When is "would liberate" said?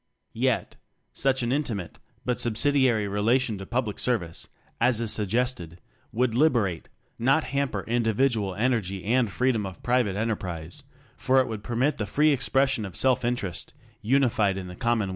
6.11-6.89